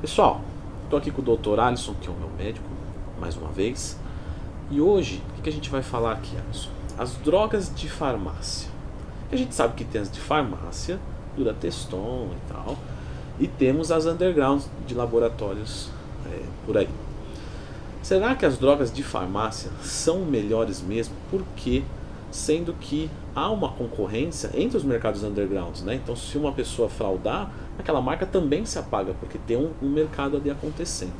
Pessoal, 0.00 0.40
estou 0.84 0.96
aqui 0.96 1.10
com 1.10 1.20
o 1.20 1.36
Dr. 1.36 1.58
Alisson, 1.58 1.92
que 2.00 2.06
é 2.06 2.10
o 2.10 2.14
meu 2.14 2.30
médico, 2.38 2.64
mais 3.20 3.36
uma 3.36 3.48
vez. 3.48 3.98
E 4.70 4.80
hoje, 4.80 5.20
o 5.36 5.42
que 5.42 5.48
a 5.48 5.52
gente 5.52 5.68
vai 5.68 5.82
falar 5.82 6.12
aqui, 6.12 6.36
Alisson? 6.36 6.70
As 6.96 7.14
drogas 7.16 7.74
de 7.74 7.88
farmácia. 7.90 8.70
A 9.32 9.34
gente 9.34 9.52
sabe 9.56 9.74
que 9.74 9.84
tem 9.84 10.00
as 10.00 10.08
de 10.08 10.20
farmácia, 10.20 11.00
Durateston 11.36 12.28
e 12.32 12.52
tal, 12.52 12.78
e 13.40 13.48
temos 13.48 13.90
as 13.90 14.06
undergrounds 14.06 14.70
de 14.86 14.94
laboratórios 14.94 15.90
é, 16.26 16.44
por 16.64 16.78
aí. 16.78 16.88
Será 18.00 18.36
que 18.36 18.46
as 18.46 18.56
drogas 18.56 18.92
de 18.92 19.02
farmácia 19.02 19.72
são 19.82 20.20
melhores 20.20 20.80
mesmo? 20.80 21.16
Por 21.28 21.42
quê? 21.56 21.82
Sendo 22.30 22.74
que 22.74 23.10
há 23.34 23.50
uma 23.50 23.70
concorrência 23.70 24.50
entre 24.54 24.76
os 24.76 24.84
mercados 24.84 25.22
undergrounds, 25.22 25.82
né? 25.82 25.94
Então, 25.94 26.14
se 26.14 26.36
uma 26.36 26.52
pessoa 26.52 26.88
fraudar, 26.88 27.50
aquela 27.78 28.00
marca 28.00 28.26
também 28.26 28.64
se 28.66 28.78
apaga, 28.78 29.14
porque 29.18 29.38
tem 29.46 29.56
um, 29.56 29.70
um 29.82 29.88
mercado 29.88 30.36
ali 30.36 30.50
acontecendo. 30.50 31.12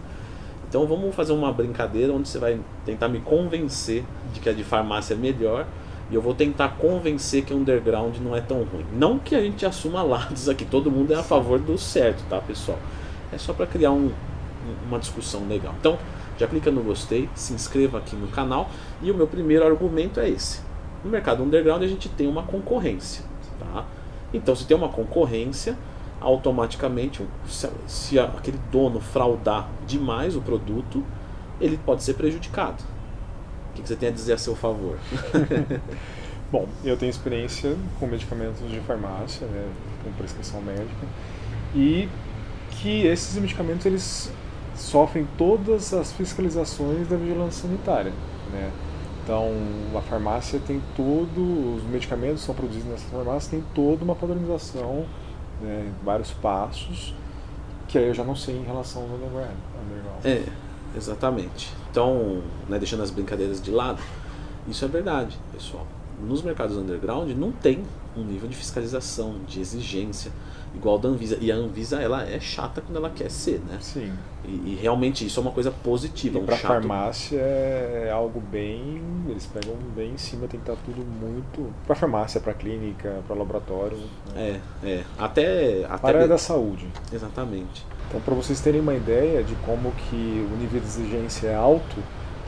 Então, 0.68 0.86
vamos 0.86 1.14
fazer 1.14 1.32
uma 1.32 1.50
brincadeira 1.50 2.12
onde 2.12 2.28
você 2.28 2.38
vai 2.38 2.60
tentar 2.84 3.08
me 3.08 3.20
convencer 3.20 4.04
de 4.34 4.40
que 4.40 4.50
a 4.50 4.52
de 4.52 4.62
farmácia 4.62 5.14
é 5.14 5.16
melhor 5.16 5.66
e 6.10 6.14
eu 6.14 6.22
vou 6.22 6.34
tentar 6.34 6.76
convencer 6.76 7.44
que 7.44 7.54
underground 7.54 8.16
não 8.18 8.36
é 8.36 8.40
tão 8.40 8.62
ruim. 8.64 8.84
Não 8.92 9.18
que 9.18 9.34
a 9.34 9.40
gente 9.40 9.64
assuma 9.64 10.02
lados 10.02 10.48
aqui, 10.48 10.64
todo 10.64 10.90
mundo 10.90 11.12
é 11.12 11.16
a 11.16 11.22
favor 11.22 11.58
do 11.58 11.78
certo, 11.78 12.22
tá, 12.28 12.38
pessoal? 12.38 12.78
É 13.32 13.38
só 13.38 13.52
para 13.52 13.66
criar 13.66 13.92
um, 13.92 14.10
uma 14.86 14.98
discussão 14.98 15.46
legal. 15.48 15.74
Então, 15.78 15.98
já 16.38 16.46
clica 16.46 16.70
no 16.70 16.82
gostei, 16.82 17.28
se 17.34 17.52
inscreva 17.52 17.98
aqui 17.98 18.14
no 18.14 18.28
canal 18.28 18.70
e 19.02 19.10
o 19.10 19.14
meu 19.14 19.26
primeiro 19.26 19.66
argumento 19.66 20.20
é 20.20 20.28
esse. 20.28 20.67
No 21.04 21.10
mercado 21.10 21.42
underground 21.42 21.82
a 21.82 21.86
gente 21.86 22.08
tem 22.08 22.26
uma 22.26 22.42
concorrência, 22.42 23.24
tá? 23.58 23.84
Então, 24.32 24.54
se 24.54 24.66
tem 24.66 24.76
uma 24.76 24.88
concorrência, 24.88 25.76
automaticamente, 26.20 27.24
se, 27.48 27.68
se 27.86 28.18
aquele 28.18 28.58
dono 28.70 29.00
fraudar 29.00 29.68
demais 29.86 30.36
o 30.36 30.40
produto, 30.40 31.04
ele 31.60 31.78
pode 31.78 32.02
ser 32.02 32.14
prejudicado. 32.14 32.82
O 33.70 33.74
que 33.74 33.86
você 33.86 33.96
tem 33.96 34.08
a 34.08 34.12
dizer 34.12 34.32
a 34.34 34.38
seu 34.38 34.56
favor? 34.56 34.98
Bom, 36.50 36.66
eu 36.82 36.96
tenho 36.96 37.10
experiência 37.10 37.76
com 38.00 38.06
medicamentos 38.06 38.68
de 38.70 38.80
farmácia, 38.80 39.46
né, 39.46 39.68
com 40.02 40.10
prescrição 40.12 40.60
médica, 40.62 41.06
e 41.74 42.08
que 42.70 43.06
esses 43.06 43.38
medicamentos 43.38 43.84
eles 43.84 44.32
sofrem 44.74 45.26
todas 45.36 45.92
as 45.92 46.12
fiscalizações 46.12 47.06
da 47.08 47.16
vigilância 47.16 47.68
sanitária, 47.68 48.12
né? 48.50 48.70
Então, 49.28 49.52
a 49.94 50.00
farmácia 50.00 50.58
tem 50.58 50.82
todo, 50.96 51.76
os 51.76 51.82
medicamentos 51.82 52.42
são 52.42 52.54
produzidos 52.54 52.88
nessa 52.88 53.06
farmácia 53.08 53.50
tem 53.50 53.64
toda 53.74 54.02
uma 54.02 54.14
padronização, 54.14 55.04
né, 55.60 55.92
vários 56.02 56.30
passos, 56.30 57.14
que 57.86 57.98
aí 57.98 58.08
eu 58.08 58.14
já 58.14 58.24
não 58.24 58.34
sei 58.34 58.56
em 58.56 58.64
relação 58.64 59.02
ao 59.02 59.08
underground. 59.08 60.24
É, 60.24 60.44
exatamente. 60.96 61.70
Então, 61.90 62.42
né, 62.70 62.78
deixando 62.78 63.02
as 63.02 63.10
brincadeiras 63.10 63.60
de 63.60 63.70
lado, 63.70 64.00
isso 64.66 64.82
é 64.86 64.88
verdade, 64.88 65.38
pessoal. 65.52 65.86
Nos 66.26 66.40
mercados 66.40 66.78
underground 66.78 67.30
não 67.32 67.52
tem 67.52 67.84
um 68.16 68.24
nível 68.24 68.48
de 68.48 68.56
fiscalização, 68.56 69.40
de 69.46 69.60
exigência 69.60 70.32
igual 70.74 70.98
da 70.98 71.08
Anvisa. 71.08 71.38
E 71.40 71.50
a 71.50 71.54
Anvisa 71.54 72.00
ela 72.00 72.28
é 72.28 72.38
chata 72.40 72.80
quando 72.80 72.96
ela 72.96 73.10
quer 73.10 73.30
ser, 73.30 73.60
né? 73.68 73.78
Sim. 73.80 74.12
E, 74.44 74.72
e 74.72 74.78
realmente 74.80 75.26
isso 75.26 75.38
é 75.40 75.42
uma 75.42 75.52
coisa 75.52 75.70
positiva. 75.70 76.38
E 76.38 76.42
um 76.42 76.46
para 76.46 76.56
chato... 76.56 76.68
farmácia 76.68 77.40
é 77.40 78.10
algo 78.12 78.40
bem, 78.40 79.02
eles 79.28 79.46
pegam 79.46 79.74
bem 79.94 80.12
em 80.12 80.18
cima, 80.18 80.46
tem 80.46 80.60
que 80.60 80.70
estar 80.70 80.82
tudo 80.84 81.04
muito 81.04 81.72
para 81.86 81.94
farmácia, 81.94 82.40
para 82.40 82.54
clínica, 82.54 83.22
para 83.26 83.36
laboratório. 83.36 83.98
Né? 84.34 84.60
É, 84.84 84.88
é. 84.88 85.04
Até, 85.18 85.84
até 85.84 85.98
para 85.98 86.18
a 86.18 86.20
área 86.20 86.28
da 86.28 86.38
saúde. 86.38 86.88
Exatamente. 87.12 87.86
Então, 88.08 88.20
para 88.20 88.34
vocês 88.34 88.60
terem 88.60 88.80
uma 88.80 88.94
ideia 88.94 89.44
de 89.44 89.54
como 89.66 89.92
que 89.92 90.46
o 90.50 90.56
nível 90.56 90.80
de 90.80 90.86
exigência 90.86 91.48
é 91.48 91.54
alto, 91.54 91.96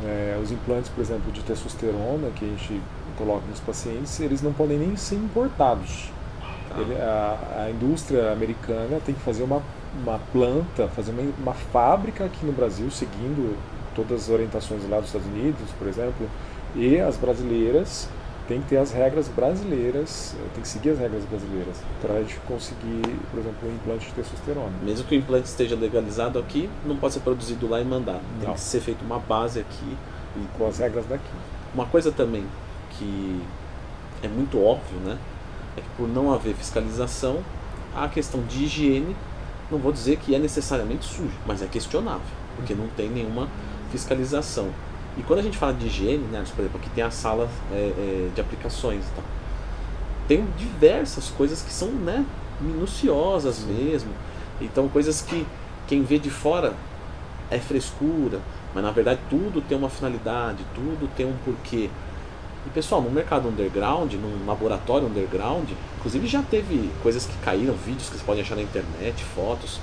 é, 0.04 0.38
os 0.42 0.50
implantes, 0.50 0.90
por 0.90 1.02
exemplo, 1.02 1.30
de 1.30 1.42
testosterona 1.42 2.30
que 2.34 2.44
a 2.44 2.48
gente 2.48 2.80
coloca 3.18 3.46
nos 3.46 3.60
pacientes, 3.60 4.18
eles 4.20 4.40
não 4.40 4.52
podem 4.52 4.78
nem 4.78 4.96
ser 4.96 5.16
importados. 5.16 6.10
Ele, 6.78 6.94
a, 7.00 7.64
a, 7.64 7.70
indústria 7.70 8.32
americana 8.32 9.00
tem 9.04 9.14
que 9.14 9.20
fazer 9.20 9.42
uma, 9.42 9.62
uma 10.02 10.20
planta, 10.32 10.88
fazer 10.88 11.10
uma, 11.10 11.22
uma 11.38 11.54
fábrica 11.54 12.24
aqui 12.24 12.44
no 12.46 12.52
Brasil, 12.52 12.90
seguindo 12.90 13.56
todas 13.94 14.22
as 14.22 14.28
orientações 14.28 14.88
lá 14.88 14.98
dos 14.98 15.06
Estados 15.06 15.26
Unidos, 15.26 15.68
por 15.78 15.88
exemplo, 15.88 16.28
e 16.76 16.98
as 16.98 17.16
brasileiras 17.16 18.08
tem 18.50 18.60
que 18.60 18.66
ter 18.70 18.78
as 18.78 18.90
regras 18.90 19.28
brasileiras, 19.28 20.34
tem 20.54 20.62
que 20.62 20.66
seguir 20.66 20.90
as 20.90 20.98
regras 20.98 21.22
brasileiras 21.24 21.76
para 22.02 22.14
a 22.14 22.18
gente 22.20 22.36
conseguir, 22.48 23.02
por 23.30 23.38
exemplo, 23.38 23.68
um 23.68 23.72
implante 23.72 24.06
de 24.06 24.12
testosterona. 24.12 24.72
Mesmo 24.82 25.06
que 25.06 25.14
o 25.14 25.18
implante 25.18 25.46
esteja 25.46 25.76
legalizado 25.76 26.36
aqui, 26.36 26.68
não 26.84 26.96
pode 26.96 27.14
ser 27.14 27.20
produzido 27.20 27.68
lá 27.68 27.80
e 27.80 27.84
mandado. 27.84 28.22
Tem 28.40 28.48
não. 28.48 28.54
que 28.54 28.60
ser 28.60 28.80
feita 28.80 29.04
uma 29.04 29.20
base 29.20 29.60
aqui. 29.60 29.96
E 30.36 30.58
com 30.58 30.66
as 30.66 30.78
regras 30.78 31.06
daqui. 31.06 31.30
Uma 31.72 31.86
coisa 31.86 32.10
também 32.10 32.44
que 32.98 33.40
é 34.20 34.26
muito 34.26 34.60
óbvio, 34.60 34.98
né? 34.98 35.16
É 35.76 35.80
que 35.80 35.88
por 35.96 36.08
não 36.08 36.32
haver 36.32 36.54
fiscalização, 36.54 37.38
a 37.94 38.08
questão 38.08 38.42
de 38.42 38.64
higiene, 38.64 39.16
não 39.70 39.78
vou 39.78 39.92
dizer 39.92 40.16
que 40.16 40.34
é 40.34 40.38
necessariamente 40.38 41.04
sujo, 41.04 41.36
mas 41.46 41.62
é 41.62 41.66
questionável, 41.66 42.26
porque 42.56 42.74
não 42.74 42.88
tem 42.88 43.08
nenhuma 43.08 43.48
fiscalização. 43.90 44.68
E 45.16 45.22
quando 45.22 45.40
a 45.40 45.42
gente 45.42 45.58
fala 45.58 45.72
de 45.74 45.86
higiene, 45.86 46.24
né, 46.24 46.44
por 46.54 46.62
exemplo, 46.62 46.80
aqui 46.80 46.90
tem 46.90 47.04
a 47.04 47.10
sala 47.10 47.48
é, 47.72 47.74
é, 47.74 48.30
de 48.34 48.40
aplicações 48.40 49.04
e 49.04 49.10
tal. 49.14 49.24
Tem 50.28 50.46
diversas 50.56 51.28
coisas 51.30 51.62
que 51.62 51.72
são 51.72 51.88
né, 51.88 52.24
minuciosas 52.60 53.60
mesmo. 53.60 54.10
Então, 54.60 54.88
coisas 54.88 55.20
que 55.20 55.46
quem 55.86 56.02
vê 56.02 56.18
de 56.18 56.30
fora 56.30 56.74
é 57.50 57.58
frescura, 57.58 58.40
mas 58.72 58.84
na 58.84 58.92
verdade 58.92 59.18
tudo 59.28 59.60
tem 59.60 59.76
uma 59.76 59.90
finalidade, 59.90 60.64
tudo 60.74 61.10
tem 61.16 61.26
um 61.26 61.34
porquê. 61.44 61.90
E 62.66 62.70
pessoal, 62.70 63.00
no 63.00 63.10
mercado 63.10 63.48
underground, 63.48 64.12
num 64.14 64.46
laboratório 64.46 65.06
underground, 65.06 65.70
inclusive 65.98 66.26
já 66.26 66.42
teve 66.42 66.90
coisas 67.02 67.24
que 67.24 67.36
caíram, 67.38 67.74
vídeos 67.74 68.10
que 68.10 68.18
você 68.18 68.24
pode 68.24 68.40
achar 68.40 68.54
na 68.54 68.62
internet, 68.62 69.24
fotos 69.24 69.80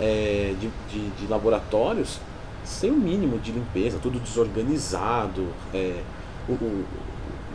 é, 0.00 0.54
de, 0.58 0.68
de, 0.90 1.10
de 1.10 1.26
laboratórios 1.28 2.18
sem 2.64 2.90
o 2.90 2.96
mínimo 2.96 3.38
de 3.38 3.52
limpeza, 3.52 3.98
tudo 4.02 4.18
desorganizado, 4.18 5.46
é, 5.72 6.02
o, 6.48 6.52
o, 6.52 6.84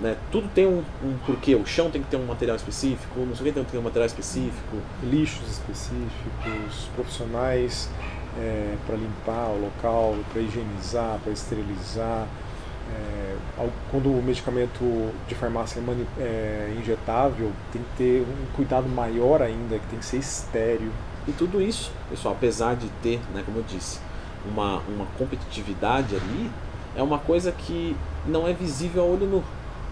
né, 0.02 0.16
tudo 0.32 0.48
tem 0.56 0.66
um, 0.66 0.84
um, 1.04 1.18
porquê, 1.26 1.54
o 1.54 1.66
chão 1.66 1.92
tem 1.92 2.02
que 2.02 2.08
ter 2.08 2.18
um 2.18 2.26
material 2.26 2.56
específico, 2.56 3.20
não 3.20 3.36
sei 3.36 3.42
o 3.42 3.50
que 3.50 3.52
tem 3.52 3.64
que 3.64 3.72
ter 3.72 3.78
um 3.78 3.84
material 3.84 4.08
específico. 4.08 4.78
Lixos 5.04 5.48
específicos, 5.50 6.90
profissionais 6.96 7.90
é, 8.40 8.76
para 8.88 8.96
limpar 8.96 9.50
o 9.50 9.62
local, 9.62 10.16
para 10.32 10.42
higienizar, 10.42 11.20
para 11.24 11.32
esterilizar. 11.32 12.28
É, 12.92 13.36
quando 13.90 14.12
o 14.12 14.22
medicamento 14.22 15.12
de 15.28 15.36
farmácia 15.36 15.82
é, 16.18 16.22
é 16.22 16.76
injetável, 16.80 17.52
tem 17.72 17.82
que 17.82 17.98
ter 17.98 18.22
um 18.22 18.56
cuidado 18.56 18.88
maior 18.90 19.42
ainda, 19.42 19.78
que 19.78 19.88
tem 19.88 20.00
que 20.00 20.06
ser 20.06 20.18
estéreo. 20.18 20.92
E 21.28 21.32
tudo 21.32 21.62
isso, 21.62 21.92
pessoal, 22.10 22.34
apesar 22.34 22.76
de 22.76 22.88
ter, 23.04 23.20
né, 23.34 23.44
como 23.46 23.60
eu 23.60 23.64
disse, 23.68 24.00
uma, 24.46 24.80
uma 24.88 25.06
competitividade 25.18 26.16
ali, 26.16 26.50
é 26.96 27.04
uma 27.04 27.20
coisa 27.20 27.52
que 27.52 27.96
não 28.26 28.48
é 28.48 28.54
visível 28.54 29.04
a 29.04 29.06
olho 29.06 29.28
nu. 29.28 29.44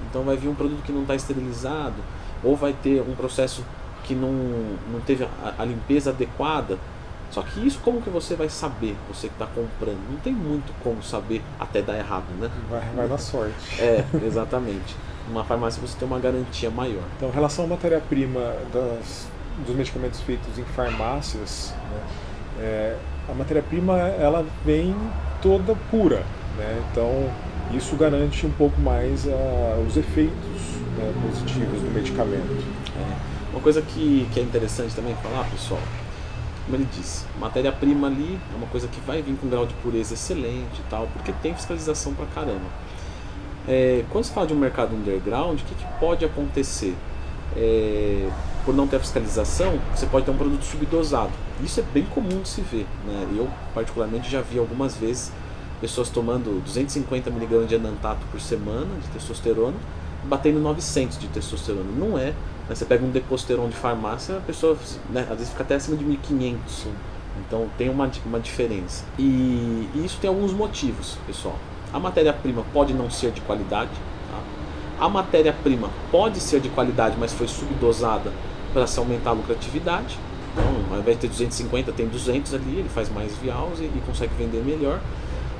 Então 0.10 0.24
vai 0.24 0.36
vir 0.36 0.48
um 0.48 0.56
produto 0.56 0.82
que 0.84 0.92
não 0.92 1.02
está 1.02 1.16
esterilizado, 1.16 1.96
ou 2.44 2.56
vai 2.56 2.74
ter 2.74 3.02
um 3.02 3.16
processo 3.16 3.64
que 4.04 4.16
não, 4.16 4.32
não 4.92 5.00
teve 5.06 5.24
a, 5.24 5.54
a, 5.58 5.66
limpeza 5.66 6.10
adequada. 6.10 6.78
Só 7.32 7.44
que 7.44 7.66
isso 7.66 7.80
como 7.84 8.02
que 8.02 8.10
você 8.10 8.36
vai 8.36 8.50
saber, 8.50 8.96
você 9.08 9.28
que 9.28 9.36
está 9.36 9.46
comprando? 9.46 10.00
Não 10.10 10.20
tem 10.20 10.34
muito 10.34 10.74
como 10.84 11.02
saber 11.04 11.44
até 11.60 11.82
dar 11.82 11.98
errado, 11.98 12.26
né? 12.40 12.50
Vai, 12.70 12.82
vai 12.96 13.08
na 13.08 13.18
sorte. 13.18 13.54
É, 13.80 14.04
exatamente. 14.26 14.96
Uma 15.30 15.44
farmácia 15.44 15.80
você 15.80 15.96
tem 15.98 16.08
uma 16.08 16.20
garantia 16.20 16.72
maior. 16.72 17.04
Então, 17.18 17.30
em 17.30 17.32
relação 17.32 17.66
à 17.66 17.68
matéria-prima 17.68 18.56
dos 19.66 19.76
medicamentos 19.76 20.20
feitos 20.22 20.58
em 20.58 20.64
farmácias, 20.64 21.74
né, 21.92 22.02
é, 22.60 22.98
a 23.30 23.34
matéria-prima 23.34 23.96
ela 23.98 24.46
vem 24.66 24.96
toda 25.42 25.76
pura, 25.92 26.24
né? 26.58 26.84
então 26.92 27.30
isso 27.74 27.96
garante 27.96 28.46
um 28.46 28.52
pouco 28.52 28.80
mais 28.82 29.26
uh, 29.26 29.86
os 29.88 29.96
efeitos 29.96 30.80
né, 30.98 31.14
positivos 31.22 31.82
do 31.82 31.92
medicamento. 31.94 32.64
É. 32.98 33.52
Uma 33.52 33.62
coisa 33.62 33.82
que, 33.82 34.28
que 34.34 34.40
é 34.40 34.44
interessante 34.44 34.96
também 34.96 35.16
falar, 35.22 35.48
pessoal, 35.50 35.80
como 36.70 36.78
ele 36.84 36.88
disse, 36.96 37.26
matéria-prima 37.40 38.06
ali 38.06 38.40
é 38.54 38.56
uma 38.56 38.68
coisa 38.68 38.88
que 38.88 39.00
vai 39.02 39.24
vir 39.24 39.36
com 39.38 39.48
um 39.48 39.50
grau 39.50 39.66
de 39.66 39.74
pureza 39.76 40.14
excelente 40.14 40.80
e 40.80 40.84
tal, 40.88 41.08
porque 41.14 41.32
tem 41.42 41.52
fiscalização 41.56 42.14
pra 42.14 42.28
caramba. 42.28 42.66
É, 43.68 44.06
quando 44.12 44.26
se 44.26 44.32
fala 44.32 44.46
de 44.46 44.54
um 44.54 44.58
mercado 44.58 44.96
underground, 44.96 45.60
o 45.60 45.64
que, 45.64 45.74
que 45.74 45.86
pode 46.00 46.24
acontecer? 46.24 46.96
É, 47.58 48.30
por 48.64 48.76
não 48.76 48.88
ter 48.88 49.00
fiscalização, 49.00 49.80
você 49.96 50.06
pode 50.06 50.26
ter 50.26 50.32
um 50.32 50.38
produto 50.38 50.64
subdosado. 50.64 51.32
Isso 51.64 51.80
é 51.80 51.84
bem 51.92 52.04
comum 52.04 52.42
de 52.42 52.48
se 52.48 52.62
ver. 52.62 52.86
Né? 53.04 53.28
Eu, 53.36 53.50
particularmente, 53.74 54.30
já 54.30 54.42
vi 54.42 54.60
algumas 54.60 54.96
vezes 54.96 55.32
pessoas 55.82 56.10
tomando 56.10 56.62
250 56.64 57.32
mg 57.32 57.66
de 57.66 57.76
enantato 57.76 58.20
por 58.32 58.40
semana 58.40 58.90
de 59.02 59.08
testosterona, 59.08 59.78
batendo 60.26 60.60
900 60.60 61.18
de 61.18 61.28
testosterona. 61.28 61.90
Não 61.96 62.18
é. 62.18 62.34
Né? 62.68 62.76
Você 62.76 62.86
pega 62.86 63.04
um 63.04 63.10
deposteron 63.10 63.68
de 63.70 63.76
farmácia, 63.76 64.38
a 64.38 64.42
pessoa 64.42 64.78
né, 65.10 65.22
às 65.30 65.38
vezes 65.38 65.50
fica 65.50 65.64
até 65.64 65.76
acima 65.76 65.98
de 65.98 66.06
1500. 66.06 66.88
Então 67.48 67.68
tem 67.78 67.90
uma, 67.90 68.10
uma 68.26 68.40
diferença. 68.40 69.04
E, 69.18 69.90
e 69.96 70.04
isso 70.06 70.18
tem 70.20 70.30
alguns 70.30 70.54
motivos, 70.54 71.18
pessoal. 71.26 71.56
A 71.92 72.00
matéria-prima 72.00 72.64
pode 72.72 72.94
não 72.94 73.10
ser 73.10 73.32
de 73.32 73.42
qualidade. 73.42 73.92
Tá? 74.30 75.06
A 75.06 75.10
matéria-prima 75.10 75.90
pode 76.12 76.40
ser 76.40 76.60
de 76.60 76.70
qualidade, 76.70 77.16
mas 77.20 77.34
foi 77.34 77.48
subdosada 77.48 78.32
para 78.74 78.86
se 78.86 79.00
aumentar 79.00 79.32
a 79.32 79.34
lucratividade. 79.34 80.18
Então, 80.52 80.66
ao 80.92 81.00
invés 81.00 81.18
de 81.18 81.22
ter 81.22 81.28
250, 81.30 81.92
tem 81.94 82.08
200 82.08 82.54
ali, 82.54 82.80
ele 82.80 82.90
faz 82.90 83.10
mais 83.10 83.36
vials 83.38 83.80
e, 83.80 83.86
e 83.86 84.04
consegue 84.06 84.34
vender 84.38 84.64
melhor. 84.64 85.00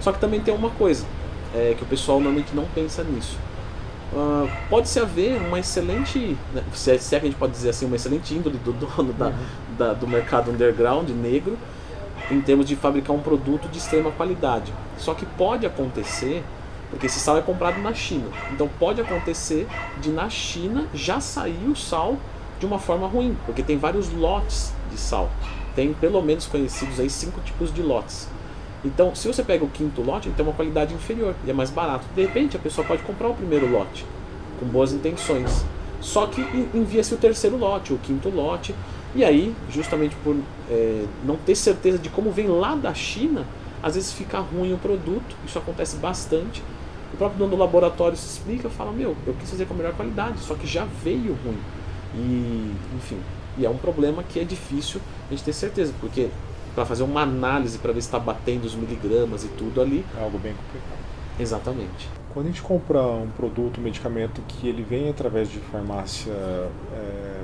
Só 0.02 0.12
que 0.12 0.20
também 0.20 0.40
tem 0.40 0.54
uma 0.54 0.70
coisa, 0.70 1.06
é, 1.54 1.74
que 1.78 1.84
o 1.84 1.88
pessoal 1.88 2.20
normalmente 2.20 2.56
não 2.56 2.66
pensa 2.76 3.04
nisso. 3.04 3.38
Uh, 4.12 4.50
pode-se 4.70 5.00
haver 5.00 5.40
uma 5.40 5.60
excelente, 5.60 6.36
né, 6.54 6.64
se, 6.74 6.92
é, 6.92 6.98
se 6.98 7.16
é 7.16 7.20
que 7.20 7.28
a 7.28 7.30
gente 7.30 7.38
pode 7.38 7.52
dizer 7.52 7.70
assim, 7.70 7.86
uma 7.86 7.96
excelente 7.96 8.34
índole 8.34 8.58
do 8.58 8.74
dono 8.74 9.14
da, 9.14 9.28
uhum. 9.28 9.34
da, 9.78 9.94
do 9.94 10.08
mercado 10.08 10.50
underground 10.50 11.10
negro, 11.10 11.58
em 12.32 12.42
termos 12.42 12.66
de 12.66 12.76
fabricar 12.76 13.16
um 13.16 13.22
produto 13.22 13.68
de 13.70 13.78
extrema 13.78 14.12
qualidade. 14.12 14.74
Só 14.98 15.14
que 15.14 15.26
pode 15.26 15.66
acontecer, 15.66 16.44
porque 16.90 17.06
esse 17.06 17.20
sal 17.20 17.38
é 17.38 17.42
comprado 17.42 17.80
na 17.82 17.94
China, 17.94 18.26
então 18.52 18.68
pode 18.80 19.00
acontecer 19.00 19.68
de 20.02 20.10
na 20.10 20.28
China 20.28 20.88
já 20.94 21.20
sair 21.20 21.68
o 21.68 21.76
sal 21.76 22.18
de 22.60 22.66
uma 22.66 22.80
forma 22.80 23.08
ruim, 23.08 23.38
porque 23.46 23.62
tem 23.62 23.78
vários 23.78 24.12
lotes 24.12 24.74
de 24.92 24.98
sal. 24.98 25.30
Tem 25.76 25.94
pelo 25.94 26.22
menos 26.22 26.48
conhecidos 26.48 27.00
aí 27.00 27.10
cinco 27.10 27.40
tipos 27.42 27.72
de 27.74 27.82
lotes. 27.82 28.28
Então, 28.84 29.14
se 29.14 29.28
você 29.28 29.44
pega 29.44 29.64
o 29.64 29.70
quinto 29.70 30.02
lote, 30.02 30.30
ele 30.30 30.36
tem 30.36 30.46
uma 30.46 30.54
qualidade 30.54 30.94
inferior 30.94 31.36
e 31.46 31.50
é 31.50 31.54
mais 31.54 31.70
barato. 31.70 32.06
De 32.16 32.22
repente, 32.22 32.56
a 32.56 32.60
pessoa 32.60 32.86
pode 32.88 33.04
comprar 33.04 33.28
o 33.28 33.34
primeiro 33.34 33.70
lote 33.70 34.06
com 34.60 34.66
boas 34.66 34.94
intenções. 34.94 35.66
Só 36.00 36.28
que 36.28 36.42
envia-se 36.74 37.14
o 37.14 37.18
terceiro 37.18 37.58
lote, 37.58 37.94
o 37.94 37.98
quinto 37.98 38.30
lote, 38.30 38.74
e 39.14 39.24
aí, 39.24 39.56
justamente 39.70 40.16
por 40.24 40.38
é, 40.70 41.06
não 41.26 41.36
ter 41.36 41.56
certeza 41.56 41.98
de 41.98 42.10
como 42.10 42.32
vem 42.32 42.48
lá 42.48 42.76
da 42.76 42.94
China, 42.94 43.46
às 43.82 43.96
vezes 43.96 44.14
fica 44.14 44.40
ruim 44.40 44.74
o 44.74 44.78
produto. 44.78 45.36
Isso 45.46 45.58
acontece 45.58 45.98
bastante. 45.98 46.64
O 47.14 47.18
próprio 47.18 47.40
dono 47.40 47.52
do 47.52 47.58
laboratório 47.58 48.16
se 48.16 48.28
explica, 48.28 48.70
fala: 48.70 48.92
Meu, 48.92 49.16
eu 49.26 49.34
quis 49.34 49.50
fazer 49.50 49.66
com 49.66 49.74
a 49.74 49.78
melhor 49.78 49.94
qualidade, 49.94 50.40
só 50.40 50.54
que 50.54 50.68
já 50.68 50.86
veio 51.04 51.38
ruim. 51.44 51.58
E, 52.16 52.72
enfim, 52.96 53.18
e 53.58 53.66
é 53.66 53.70
um 53.70 53.78
problema 53.78 54.24
que 54.24 54.40
é 54.40 54.44
difícil 54.44 55.02
a 55.28 55.34
gente 55.34 55.44
ter 55.44 55.54
certeza, 55.54 55.94
porque 56.00 56.30
para 56.74 56.86
fazer 56.86 57.04
uma 57.04 57.22
análise 57.22 57.78
para 57.78 57.92
ver 57.92 58.02
se 58.02 58.08
está 58.08 58.20
batendo 58.20 58.66
os 58.66 58.76
miligramas 58.76 59.44
e 59.44 59.48
tudo 59.50 59.82
ali. 59.82 60.06
É 60.18 60.24
algo 60.24 60.38
bem 60.38 60.54
complicado. 60.54 61.00
Exatamente. 61.40 62.10
Quando 62.34 62.48
a 62.48 62.50
gente 62.50 62.62
compra 62.62 63.02
um 63.02 63.30
produto, 63.30 63.80
um 63.80 63.84
medicamento 63.84 64.42
que 64.48 64.68
ele 64.68 64.84
vem 64.84 65.10
através 65.10 65.50
de 65.50 65.60
farmácia, 65.60 66.32
é, 66.32 67.42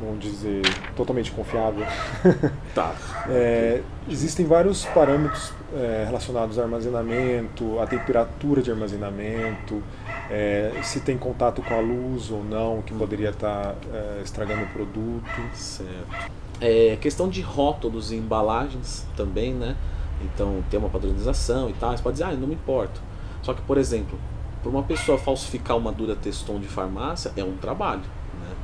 vamos 0.00 0.20
dizer, 0.20 0.62
totalmente 0.94 1.30
confiável, 1.30 1.86
tá. 2.74 2.94
é, 3.28 3.82
existem 4.08 4.44
vários 4.44 4.84
parâmetros 4.86 5.52
é, 5.74 6.04
relacionados 6.06 6.58
ao 6.58 6.64
armazenamento, 6.64 7.78
a 7.80 7.86
temperatura 7.86 8.60
de 8.60 8.70
armazenamento, 8.70 9.82
é, 10.30 10.72
se 10.82 11.00
tem 11.00 11.16
contato 11.16 11.62
com 11.62 11.74
a 11.74 11.80
luz 11.80 12.30
ou 12.30 12.44
não, 12.44 12.82
que 12.82 12.92
poderia 12.94 13.30
estar 13.30 13.72
tá, 13.72 13.74
é, 13.92 14.20
estragando 14.22 14.64
o 14.64 14.68
produto. 14.68 15.54
Certo. 15.54 16.38
É, 16.60 16.96
questão 17.00 17.28
de 17.28 17.40
rótulos 17.40 18.10
e 18.10 18.16
embalagens 18.16 19.06
também, 19.16 19.54
né? 19.54 19.76
Então 20.22 20.62
tem 20.68 20.78
uma 20.78 20.88
padronização 20.88 21.70
e 21.70 21.72
tal. 21.74 21.96
Você 21.96 22.02
pode 22.02 22.14
dizer, 22.14 22.24
ah, 22.24 22.32
não 22.32 22.48
me 22.48 22.54
importo. 22.54 23.00
Só 23.42 23.54
que, 23.54 23.62
por 23.62 23.78
exemplo, 23.78 24.18
para 24.62 24.70
uma 24.70 24.82
pessoa 24.82 25.16
falsificar 25.16 25.76
uma 25.76 25.92
dura 25.92 26.16
teston 26.16 26.58
de 26.58 26.66
farmácia 26.66 27.32
é 27.36 27.44
um 27.44 27.56
trabalho. 27.56 28.02
Né? 28.02 28.56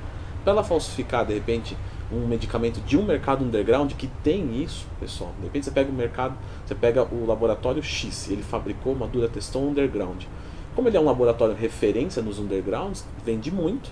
Para 0.42 0.54
ela 0.54 0.64
falsificar, 0.64 1.24
de 1.24 1.34
repente, 1.34 1.76
um 2.12 2.26
medicamento 2.26 2.80
de 2.80 2.98
um 2.98 3.04
mercado 3.04 3.44
underground 3.44 3.92
que 3.92 4.08
tem 4.22 4.62
isso, 4.62 4.86
pessoal. 5.00 5.32
De 5.38 5.44
repente 5.44 5.64
você 5.64 5.70
pega 5.70 5.90
o 5.90 5.94
mercado, 5.94 6.36
você 6.64 6.74
pega 6.74 7.02
o 7.04 7.26
laboratório 7.26 7.82
X, 7.82 8.30
ele 8.30 8.42
fabricou 8.42 8.92
uma 8.92 9.06
dura 9.06 9.28
teston 9.28 9.68
underground. 9.68 10.24
Como 10.74 10.88
ele 10.88 10.96
é 10.96 11.00
um 11.00 11.04
laboratório 11.04 11.54
referência 11.54 12.20
nos 12.20 12.38
undergrounds, 12.38 13.04
vende 13.24 13.50
muito. 13.50 13.90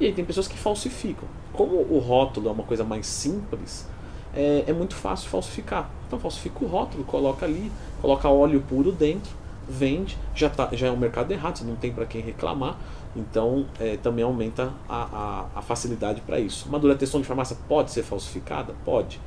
E 0.00 0.06
aí 0.06 0.12
tem 0.12 0.24
pessoas 0.24 0.48
que 0.48 0.56
falsificam. 0.56 1.28
Como 1.52 1.76
o 1.76 1.98
rótulo 1.98 2.48
é 2.48 2.52
uma 2.52 2.64
coisa 2.64 2.82
mais 2.84 3.06
simples, 3.06 3.86
é, 4.34 4.64
é 4.66 4.72
muito 4.72 4.94
fácil 4.94 5.28
falsificar. 5.28 5.90
Então 6.06 6.18
falsifica 6.18 6.64
o 6.64 6.68
rótulo, 6.68 7.04
coloca 7.04 7.44
ali, 7.44 7.70
coloca 8.00 8.28
óleo 8.28 8.62
puro 8.68 8.90
dentro, 8.90 9.30
vende, 9.68 10.18
já, 10.34 10.48
tá, 10.48 10.68
já 10.72 10.88
é 10.88 10.90
um 10.90 10.96
mercado 10.96 11.30
errado, 11.30 11.58
você 11.58 11.64
não 11.64 11.76
tem 11.76 11.92
para 11.92 12.06
quem 12.06 12.20
reclamar. 12.20 12.76
Então 13.14 13.66
é, 13.78 13.96
também 13.96 14.24
aumenta 14.24 14.72
a, 14.88 15.48
a, 15.54 15.58
a 15.58 15.62
facilidade 15.62 16.20
para 16.22 16.40
isso. 16.40 16.68
Uma 16.68 16.78
durateston 16.78 17.20
de 17.20 17.26
farmácia 17.26 17.56
pode 17.68 17.90
ser 17.90 18.02
falsificada? 18.02 18.74
Pode. 18.84 19.20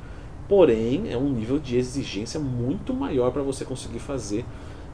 Porém, 0.48 1.10
é 1.10 1.16
um 1.16 1.28
nível 1.28 1.58
de 1.58 1.76
exigência 1.76 2.38
muito 2.38 2.94
maior 2.94 3.32
para 3.32 3.42
você 3.42 3.64
conseguir 3.64 3.98
fazer 3.98 4.44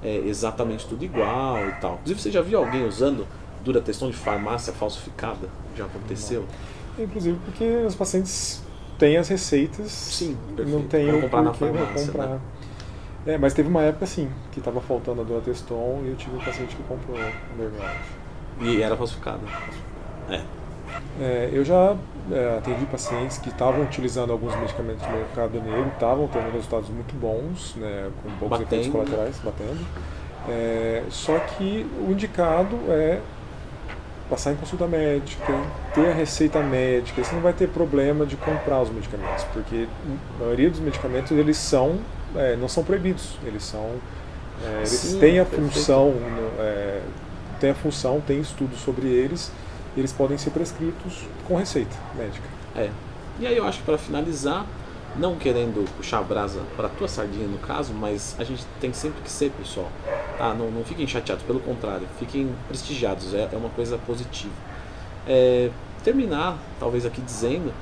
é, 0.03 0.17
exatamente 0.27 0.87
tudo 0.87 1.05
igual 1.05 1.59
e 1.69 1.73
tal. 1.73 1.95
Inclusive, 1.95 2.21
você 2.21 2.31
já 2.31 2.43
viu 2.43 2.59
alguém 2.59 2.87
usando 2.87 3.27
durateston 3.63 4.11
de 4.11 4.17
farmácia 4.17 4.73
falsificada? 4.73 5.49
Já 5.77 5.85
aconteceu? 5.85 6.45
Não. 6.99 7.05
Inclusive 7.05 7.39
porque 7.45 7.65
os 7.65 7.95
pacientes 7.95 8.63
têm 8.99 9.17
as 9.17 9.29
receitas, 9.29 9.91
Sim, 9.91 10.37
não 10.59 10.83
tem 10.83 11.13
o 11.13 11.23
comprar 11.23 11.43
na 11.43 11.55
farmácia, 11.55 12.07
comprar. 12.07 12.27
Né? 12.27 12.41
É, 13.27 13.39
mas 13.39 13.55
teve 13.55 13.69
uma 13.69 13.83
época 13.83 14.05
assim, 14.05 14.29
que 14.51 14.59
estava 14.59 14.81
faltando 14.81 15.21
a 15.21 15.25
durateston 15.25 16.03
e 16.05 16.09
eu 16.09 16.17
tive 16.17 16.37
um 16.37 16.41
paciente 16.41 16.75
que 16.75 16.83
comprou 16.83 17.17
underground. 17.55 17.97
E 18.61 18.83
era 18.83 18.97
falsificada. 18.97 19.41
É. 20.29 20.43
é 21.21 21.51
eu 21.53 21.65
já 21.65 21.97
é, 22.31 22.59
atendi 22.59 22.85
pacientes 22.87 23.39
que 23.39 23.49
estavam 23.49 23.83
utilizando 23.83 24.33
alguns 24.33 24.55
medicamentos 24.57 25.07
do 25.07 25.13
mercado 25.13 25.61
negro, 25.61 25.89
estavam 25.95 26.29
tendo 26.29 26.53
resultados 26.53 26.89
muito 26.91 27.15
bons, 27.15 27.75
né, 27.77 28.11
com 28.23 28.31
poucos 28.39 28.59
batendo. 28.59 28.81
efeitos 28.81 28.89
colaterais, 28.89 29.41
batendo. 29.43 29.87
É, 30.49 31.05
só 31.09 31.39
que 31.39 31.87
o 32.07 32.11
indicado 32.11 32.77
é 32.89 33.21
passar 34.29 34.53
em 34.53 34.57
consulta 34.57 34.87
médica, 34.87 35.53
ter 35.95 36.09
a 36.09 36.15
receita 36.15 36.61
médica, 36.61 37.23
você 37.23 37.35
não 37.35 37.43
vai 37.43 37.53
ter 37.53 37.69
problema 37.69 38.25
de 38.25 38.37
comprar 38.37 38.81
os 38.81 38.91
medicamentos, 38.91 39.45
porque 39.53 39.87
a 40.37 40.43
maioria 40.43 40.71
dos 40.71 40.81
medicamentos 40.81 41.31
eles 41.33 41.57
são, 41.57 41.99
é, 42.35 42.57
não 42.57 42.69
são 42.69 42.83
proibidos, 42.83 43.39
eles 43.45 43.63
são, 43.63 43.91
é, 44.65 44.79
eles 44.79 44.89
Sim, 44.89 45.21
têm 45.21 45.41
a 45.41 45.45
função, 45.45 46.15
é, 46.59 47.01
tem 47.61 47.71
a 47.71 47.75
função, 47.75 48.21
tem 48.21 48.41
estudos 48.41 48.81
sobre 48.81 49.07
eles, 49.09 49.53
e 49.97 50.01
eles 50.01 50.13
podem 50.13 50.39
ser 50.39 50.51
prescritos 50.51 51.27
com 51.47 51.57
receita 51.57 51.95
médica. 52.17 52.47
É. 52.75 52.91
E 53.39 53.47
aí 53.47 53.57
eu 53.57 53.67
acho 53.67 53.79
que 53.79 53.85
para 53.85 53.99
finalizar, 53.99 54.67
não 55.17 55.37
querendo 55.37 55.89
puxar 55.97 56.19
a 56.19 56.23
brasa 56.23 56.61
para 56.77 56.89
tua 56.89 57.09
sardinha 57.09 57.47
no 57.47 57.59
caso, 57.59 57.93
mas 57.93 58.35
a 58.39 58.45
gente 58.45 58.65
tem 58.81 58.93
sempre 58.93 59.23
que 59.23 59.31
ser, 59.31 59.51
pessoal. 59.51 59.91
Tá? 60.39 60.55
Não, 60.55 60.71
não 60.71 60.85
fiquem 60.85 61.07
chateados, 61.07 61.45
pelo 61.45 61.61
contrário, 61.61 62.07
fiquem 62.19 62.51
prestigiados, 62.69 63.35
é, 63.35 63.49
é 63.53 63.57
uma 63.57 63.71
coisa 63.71 63.99
positiva. 63.99 64.55
É, 65.27 65.71
terminar, 66.03 66.59
talvez 66.81 67.07
aqui 67.07 67.21
dizendo 67.21 67.73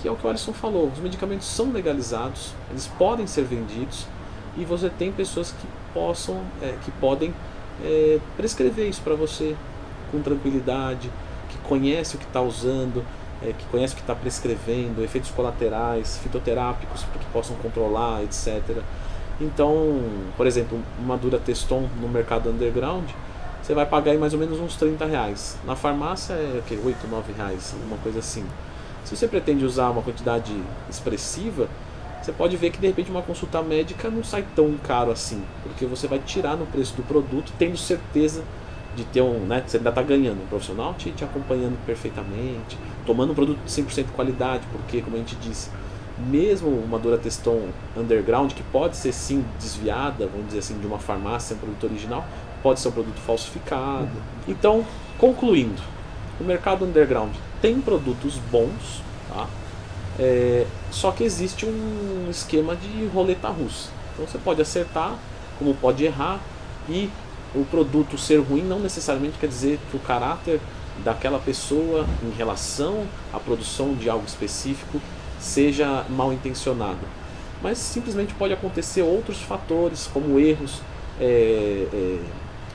que 0.00 0.06
é 0.06 0.10
o 0.10 0.16
que 0.16 0.26
o 0.26 0.30
Alisson 0.30 0.52
falou: 0.52 0.88
os 0.88 1.00
medicamentos 1.00 1.46
são 1.46 1.72
legalizados, 1.72 2.52
eles 2.70 2.86
podem 2.86 3.26
ser 3.26 3.44
vendidos 3.44 4.06
e 4.56 4.64
você 4.64 4.88
tem 4.90 5.12
pessoas 5.12 5.52
que 5.52 5.66
possam, 5.92 6.42
é, 6.62 6.74
que 6.84 6.90
podem 6.92 7.34
é, 7.82 8.18
prescrever 8.36 8.88
isso 8.88 9.00
para 9.02 9.14
você 9.14 9.56
com 10.10 10.20
tranquilidade, 10.20 11.10
que 11.48 11.58
conhece 11.68 12.16
o 12.16 12.18
que 12.18 12.24
está 12.24 12.40
usando, 12.40 13.04
é, 13.42 13.52
que 13.52 13.64
conhece 13.66 13.94
o 13.94 13.96
que 13.96 14.02
está 14.02 14.14
prescrevendo, 14.14 15.02
efeitos 15.02 15.30
colaterais, 15.30 16.18
fitoterápicos 16.18 17.04
que 17.04 17.26
possam 17.32 17.56
controlar, 17.56 18.22
etc. 18.22 18.82
Então, 19.40 20.00
por 20.36 20.46
exemplo, 20.46 20.80
uma 20.98 21.16
dura 21.16 21.38
teston 21.38 21.88
no 22.00 22.08
mercado 22.08 22.50
underground, 22.50 23.08
você 23.62 23.74
vai 23.74 23.86
pagar 23.86 24.12
aí 24.12 24.18
mais 24.18 24.32
ou 24.32 24.40
menos 24.40 24.58
uns 24.58 24.76
30 24.76 25.04
reais. 25.04 25.58
Na 25.64 25.76
farmácia 25.76 26.32
é 26.34 26.58
o 26.58 26.62
que? 26.62 26.74
8, 26.74 27.06
9 27.06 27.32
reais, 27.32 27.74
alguma 27.74 27.98
coisa 27.98 28.18
assim. 28.18 28.44
Se 29.04 29.16
você 29.16 29.28
pretende 29.28 29.64
usar 29.64 29.90
uma 29.90 30.02
quantidade 30.02 30.54
expressiva, 30.88 31.68
você 32.20 32.32
pode 32.32 32.56
ver 32.56 32.70
que 32.70 32.78
de 32.78 32.86
repente 32.86 33.10
uma 33.10 33.22
consulta 33.22 33.62
médica 33.62 34.10
não 34.10 34.24
sai 34.24 34.44
tão 34.54 34.74
caro 34.82 35.10
assim, 35.10 35.42
porque 35.62 35.86
você 35.86 36.06
vai 36.06 36.18
tirar 36.18 36.56
no 36.56 36.66
preço 36.66 36.94
do 36.94 37.02
produto 37.02 37.52
tendo 37.58 37.76
certeza 37.76 38.42
de 38.98 39.04
ter 39.04 39.22
um, 39.22 39.46
né, 39.46 39.62
você 39.64 39.76
ainda 39.76 39.90
está 39.90 40.02
ganhando, 40.02 40.42
um 40.42 40.46
profissional 40.46 40.92
te, 40.94 41.12
te 41.12 41.22
acompanhando 41.22 41.78
perfeitamente, 41.86 42.76
tomando 43.06 43.30
um 43.30 43.34
produto 43.34 43.58
de 43.64 43.70
100% 43.70 44.06
qualidade, 44.14 44.66
porque, 44.72 45.00
como 45.00 45.14
a 45.14 45.18
gente 45.20 45.36
disse, 45.36 45.70
mesmo 46.18 46.68
uma 46.68 46.98
Durateston 46.98 47.68
underground, 47.96 48.52
que 48.52 48.62
pode 48.64 48.96
ser 48.96 49.12
sim 49.12 49.44
desviada, 49.58 50.26
vamos 50.26 50.48
dizer 50.48 50.58
assim, 50.58 50.78
de 50.78 50.86
uma 50.86 50.98
farmácia, 50.98 51.54
um 51.54 51.58
produto 51.60 51.84
original, 51.84 52.26
pode 52.60 52.80
ser 52.80 52.88
um 52.88 52.92
produto 52.92 53.20
falsificado. 53.20 54.02
Uhum. 54.02 54.48
Então, 54.48 54.84
concluindo, 55.16 55.80
o 56.40 56.44
mercado 56.44 56.84
underground 56.84 57.32
tem 57.62 57.80
produtos 57.80 58.36
bons, 58.50 59.02
tá? 59.28 59.46
É, 60.18 60.66
só 60.90 61.12
que 61.12 61.22
existe 61.22 61.64
um 61.64 62.26
esquema 62.28 62.74
de 62.74 63.06
roleta 63.06 63.48
russa. 63.48 63.90
Então 64.12 64.26
você 64.26 64.38
pode 64.38 64.60
acertar, 64.60 65.16
como 65.56 65.72
pode 65.74 66.04
errar, 66.04 66.40
e 66.88 67.08
o 67.54 67.64
produto 67.64 68.18
ser 68.18 68.38
ruim 68.38 68.62
não 68.62 68.78
necessariamente 68.78 69.38
quer 69.38 69.48
dizer 69.48 69.78
que 69.90 69.96
o 69.96 70.00
caráter 70.00 70.60
daquela 71.04 71.38
pessoa 71.38 72.06
em 72.22 72.36
relação 72.36 73.06
à 73.32 73.38
produção 73.38 73.94
de 73.94 74.10
algo 74.10 74.26
específico 74.26 75.00
seja 75.38 76.04
mal 76.08 76.32
intencionado. 76.32 76.98
mas 77.62 77.78
simplesmente 77.78 78.34
pode 78.34 78.52
acontecer 78.52 79.02
outros 79.02 79.42
fatores, 79.42 80.08
como 80.12 80.38
erros 80.38 80.80
é, 81.20 81.88
é, 81.92 82.18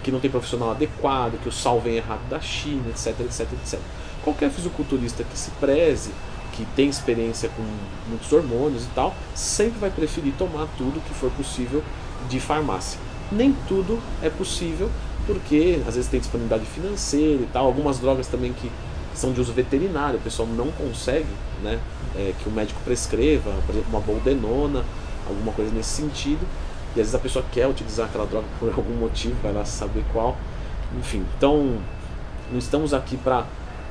que 0.03 0.11
não 0.11 0.19
tem 0.19 0.29
profissional 0.29 0.71
adequado, 0.71 1.41
que 1.41 1.47
o 1.47 1.51
sal 1.51 1.79
vem 1.79 1.95
errado 1.95 2.27
da 2.29 2.39
China, 2.41 2.89
etc, 2.89 3.17
etc, 3.21 3.47
etc. 3.53 3.79
Qualquer 4.23 4.49
fisiculturista 4.49 5.23
que 5.23 5.37
se 5.37 5.51
preze, 5.51 6.11
que 6.51 6.65
tem 6.75 6.89
experiência 6.89 7.49
com 7.49 7.63
muitos 8.09 8.31
hormônios 8.31 8.83
e 8.83 8.89
tal, 8.93 9.15
sempre 9.33 9.79
vai 9.79 9.89
preferir 9.89 10.33
tomar 10.37 10.67
tudo 10.77 11.01
que 11.01 11.13
for 11.13 11.31
possível 11.31 11.81
de 12.29 12.39
farmácia. 12.39 12.99
Nem 13.35 13.55
tudo 13.67 13.99
é 14.21 14.29
possível, 14.29 14.89
porque 15.25 15.81
às 15.87 15.95
vezes 15.95 16.09
tem 16.09 16.19
disponibilidade 16.19 16.65
financeira 16.65 17.41
e 17.41 17.49
tal, 17.51 17.65
algumas 17.65 17.99
drogas 17.99 18.27
também 18.27 18.53
que 18.53 18.69
são 19.15 19.31
de 19.31 19.39
uso 19.39 19.53
veterinário, 19.53 20.17
o 20.17 20.21
pessoal 20.21 20.47
não 20.47 20.71
consegue 20.71 21.27
né, 21.61 21.79
é, 22.15 22.33
que 22.41 22.49
o 22.49 22.51
médico 22.51 22.79
prescreva, 22.83 23.51
por 23.65 23.73
exemplo, 23.73 23.89
uma 23.89 23.99
boldenona, 23.99 24.83
alguma 25.27 25.51
coisa 25.53 25.71
nesse 25.73 25.89
sentido, 25.89 26.45
e 26.95 26.99
às 26.99 27.07
vezes 27.07 27.15
a 27.15 27.19
pessoa 27.19 27.45
quer 27.51 27.67
utilizar 27.67 28.07
aquela 28.07 28.25
droga 28.25 28.47
por 28.59 28.69
algum 28.75 28.95
motivo, 28.95 29.35
vai 29.41 29.53
lá 29.53 29.65
saber 29.65 30.03
qual. 30.11 30.35
Enfim, 30.97 31.25
então 31.37 31.77
não 32.51 32.59
estamos 32.59 32.93
aqui 32.93 33.17
para 33.17 33.45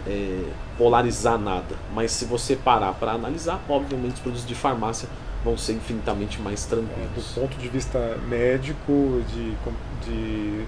é, 0.07 0.45
polarizar 0.77 1.39
nada, 1.39 1.77
mas 1.95 2.13
se 2.13 2.25
você 2.25 2.57
parar 2.57 2.93
para 2.95 3.13
analisar, 3.13 3.61
obviamente 3.69 4.15
os 4.15 4.21
produtos 4.21 4.47
de 4.47 4.55
farmácia 4.55 5.09
vão 5.45 5.57
ser 5.57 5.75
infinitamente 5.75 6.41
mais 6.41 6.65
tranquilos. 6.65 7.35
Do 7.35 7.41
ponto 7.41 7.57
de 7.57 7.69
vista 7.69 8.19
médico, 8.29 9.23
de, 9.33 9.57
de 10.05 10.65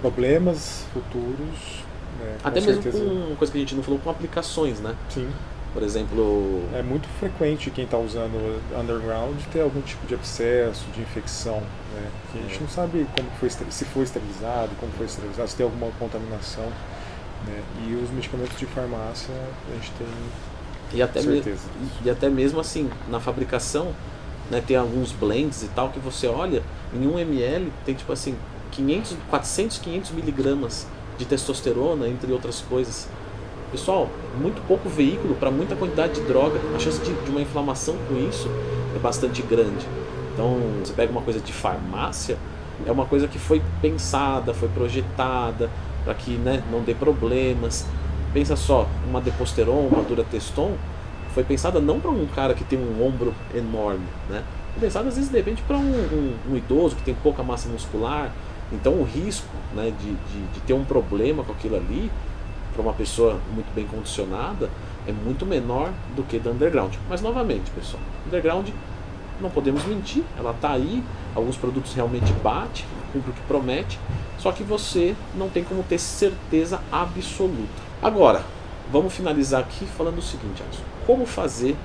problemas 0.00 0.84
futuros. 0.92 1.84
Né, 2.18 2.36
Até 2.42 2.60
mesmo 2.60 2.82
certeza. 2.82 3.04
com 3.04 3.36
coisa 3.36 3.52
que 3.52 3.58
a 3.58 3.60
gente 3.60 3.74
não 3.74 3.82
falou, 3.82 4.00
com 4.00 4.10
aplicações, 4.10 4.80
né? 4.80 4.94
Sim. 5.08 5.30
Por 5.72 5.82
exemplo. 5.82 6.64
É 6.74 6.82
muito 6.82 7.08
frequente 7.20 7.70
quem 7.70 7.84
está 7.84 7.96
usando 7.96 8.60
underground 8.76 9.38
ter 9.52 9.60
algum 9.60 9.80
tipo 9.82 10.06
de 10.06 10.14
abscesso, 10.14 10.84
de 10.92 11.00
infecção. 11.00 11.60
Né? 11.94 12.10
Que 12.32 12.38
a 12.38 12.42
gente 12.42 12.56
é. 12.56 12.60
não 12.60 12.68
sabe 12.68 13.06
como 13.16 13.30
foi, 13.38 13.50
se 13.50 13.84
foi 13.84 14.02
esterilizado, 14.02 14.70
como 14.80 14.90
foi 14.92 15.06
esterilizado, 15.06 15.48
se 15.48 15.56
tem 15.56 15.64
alguma 15.64 15.92
contaminação. 15.98 16.66
Né? 17.46 17.62
E 17.86 17.94
os 17.94 18.10
medicamentos 18.10 18.58
de 18.58 18.66
farmácia 18.66 19.34
a 19.70 19.74
gente 19.74 19.92
tem 19.92 20.08
e 20.92 21.02
até. 21.02 21.22
Me, 21.22 21.42
e 22.04 22.10
até 22.10 22.28
mesmo 22.28 22.60
assim, 22.60 22.90
na 23.08 23.20
fabricação, 23.20 23.94
né, 24.50 24.62
tem 24.66 24.76
alguns 24.76 25.12
blends 25.12 25.62
e 25.62 25.68
tal 25.68 25.90
que 25.90 25.98
você 25.98 26.26
olha, 26.26 26.62
em 26.92 27.06
1 27.06 27.18
ml 27.18 27.72
tem 27.84 27.94
tipo 27.94 28.12
assim, 28.12 28.34
500, 28.72 29.16
400, 29.28 29.78
500 29.78 30.10
miligramas 30.12 30.86
de 31.18 31.24
testosterona, 31.24 32.08
entre 32.08 32.32
outras 32.32 32.60
coisas. 32.60 33.08
Pessoal, 33.70 34.08
muito 34.40 34.60
pouco 34.66 34.88
veículo 34.88 35.34
para 35.36 35.50
muita 35.50 35.76
quantidade 35.76 36.14
de 36.14 36.22
droga. 36.22 36.58
A 36.74 36.78
chance 36.78 36.98
de, 37.00 37.12
de, 37.12 37.30
uma 37.30 37.40
inflamação 37.40 37.96
com 38.08 38.16
isso 38.16 38.48
é 38.96 38.98
bastante 38.98 39.42
grande. 39.42 39.86
Então, 40.32 40.58
você 40.82 40.92
pega 40.92 41.12
uma 41.12 41.22
coisa 41.22 41.38
de 41.38 41.52
farmácia, 41.52 42.36
é 42.84 42.90
uma 42.90 43.06
coisa 43.06 43.28
que 43.28 43.38
foi 43.38 43.62
pensada, 43.80 44.52
foi 44.54 44.68
projetada 44.68 45.70
para 46.04 46.14
que 46.14 46.32
né, 46.32 46.64
não 46.70 46.80
dê 46.80 46.94
problemas. 46.94 47.86
Pensa 48.32 48.54
só, 48.56 48.88
uma 49.08 49.20
Deposteron, 49.20 49.88
uma 49.88 50.02
Durateston, 50.02 50.76
foi 51.34 51.44
pensada 51.44 51.80
não 51.80 52.00
para 52.00 52.10
um 52.10 52.26
cara 52.26 52.54
que 52.54 52.64
tem 52.64 52.78
um 52.78 53.04
ombro 53.04 53.34
enorme, 53.54 54.06
né? 54.28 54.42
Foi 54.72 54.80
pensada 54.80 55.08
às 55.08 55.16
vezes 55.16 55.30
de 55.30 55.36
repente 55.36 55.62
para 55.62 55.76
um, 55.76 55.80
um, 55.80 56.52
um 56.52 56.56
idoso 56.56 56.96
que 56.96 57.02
tem 57.02 57.14
pouca 57.14 57.42
massa 57.42 57.68
muscular, 57.68 58.32
então 58.72 58.94
o 58.94 59.04
risco 59.04 59.48
né, 59.74 59.92
de, 59.98 60.12
de, 60.12 60.46
de 60.54 60.60
ter 60.60 60.72
um 60.72 60.84
problema 60.84 61.42
com 61.42 61.52
aquilo 61.52 61.76
ali, 61.76 62.10
para 62.72 62.82
uma 62.82 62.92
pessoa 62.92 63.38
muito 63.52 63.72
bem 63.74 63.84
condicionada, 63.86 64.70
é 65.06 65.12
muito 65.12 65.44
menor 65.44 65.90
do 66.14 66.22
que 66.22 66.38
da 66.38 66.50
underground. 66.50 66.94
Mas 67.08 67.20
novamente, 67.20 67.70
pessoal, 67.72 68.02
underground 68.26 68.68
não 69.40 69.50
podemos 69.50 69.84
mentir, 69.86 70.22
ela 70.38 70.52
está 70.52 70.72
aí, 70.72 71.02
alguns 71.34 71.56
produtos 71.56 71.94
realmente 71.94 72.32
bate, 72.34 72.86
cumpre 73.12 73.30
o 73.30 73.34
que 73.34 73.40
promete, 73.42 73.98
só 74.38 74.52
que 74.52 74.62
você 74.62 75.14
não 75.34 75.48
tem 75.48 75.64
como 75.64 75.82
ter 75.82 75.98
certeza 75.98 76.80
absoluta. 76.92 77.89
Agora, 78.02 78.42
vamos 78.90 79.12
finalizar 79.12 79.60
aqui 79.60 79.84
falando 79.84 80.20
o 80.20 80.22
seguinte, 80.22 80.62
Alisson, 80.62 80.82
como 81.06 81.26
fazer 81.26 81.76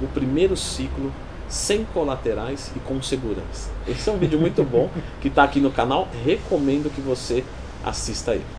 o 0.00 0.06
primeiro 0.06 0.56
ciclo 0.56 1.12
sem 1.48 1.84
colaterais 1.86 2.70
e 2.76 2.78
com 2.78 3.02
segurança. 3.02 3.70
Esse 3.86 4.08
é 4.08 4.12
um 4.12 4.16
vídeo 4.16 4.38
muito 4.38 4.62
bom 4.62 4.88
que 5.20 5.26
está 5.26 5.42
aqui 5.42 5.58
no 5.58 5.72
canal. 5.72 6.06
Recomendo 6.24 6.94
que 6.94 7.00
você 7.00 7.44
assista 7.84 8.30
aí. 8.30 8.44